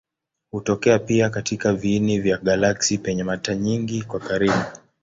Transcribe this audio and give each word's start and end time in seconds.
Hutokea 0.51 0.99
pia 0.99 1.29
katika 1.29 1.73
viini 1.73 2.19
vya 2.19 2.37
galaksi 2.37 2.97
penye 2.97 3.23
mata 3.23 3.55
nyingi 3.55 4.01
kwa 4.03 4.19
karibu. 4.19 4.63